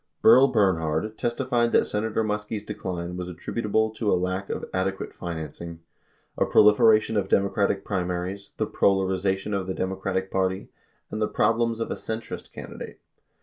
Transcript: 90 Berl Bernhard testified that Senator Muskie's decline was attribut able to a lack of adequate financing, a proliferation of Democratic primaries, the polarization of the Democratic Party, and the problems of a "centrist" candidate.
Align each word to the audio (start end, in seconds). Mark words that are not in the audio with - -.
90 0.23 0.23
Berl 0.23 0.47
Bernhard 0.47 1.15
testified 1.15 1.71
that 1.71 1.85
Senator 1.85 2.23
Muskie's 2.23 2.63
decline 2.63 3.15
was 3.17 3.27
attribut 3.29 3.65
able 3.65 3.91
to 3.91 4.11
a 4.11 4.17
lack 4.17 4.49
of 4.49 4.65
adequate 4.73 5.13
financing, 5.13 5.79
a 6.35 6.43
proliferation 6.43 7.15
of 7.15 7.29
Democratic 7.29 7.85
primaries, 7.85 8.49
the 8.57 8.65
polarization 8.65 9.53
of 9.53 9.67
the 9.67 9.75
Democratic 9.75 10.31
Party, 10.31 10.69
and 11.11 11.21
the 11.21 11.27
problems 11.27 11.79
of 11.79 11.91
a 11.91 11.93
"centrist" 11.95 12.51
candidate. 12.51 12.99